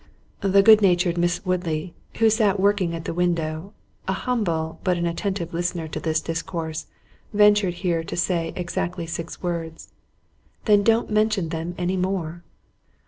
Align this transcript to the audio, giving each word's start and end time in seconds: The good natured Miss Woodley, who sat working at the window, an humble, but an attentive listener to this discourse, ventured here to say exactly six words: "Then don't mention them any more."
The 0.39 0.63
good 0.63 0.81
natured 0.81 1.15
Miss 1.19 1.45
Woodley, 1.45 1.93
who 2.17 2.31
sat 2.31 2.59
working 2.59 2.95
at 2.95 3.05
the 3.05 3.13
window, 3.13 3.71
an 4.07 4.15
humble, 4.15 4.79
but 4.83 4.97
an 4.97 5.05
attentive 5.05 5.53
listener 5.53 5.87
to 5.89 5.99
this 5.99 6.19
discourse, 6.21 6.87
ventured 7.35 7.75
here 7.75 8.03
to 8.05 8.17
say 8.17 8.51
exactly 8.55 9.05
six 9.05 9.43
words: 9.43 9.93
"Then 10.65 10.81
don't 10.81 11.11
mention 11.11 11.49
them 11.49 11.75
any 11.77 11.97
more." 11.97 12.41